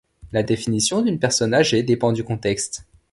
La 0.31 0.41
définition 0.41 1.03
d'une 1.03 1.19
personne 1.19 1.53
âgée 1.53 1.83
dépend 1.83 2.11
du 2.11 2.23
contexte. 2.23 2.87